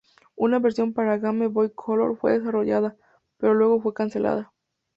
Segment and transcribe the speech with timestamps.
[0.35, 2.95] Una versión para Game Boy Color fue desarrollada,
[3.37, 4.51] pero luego fue cancelada.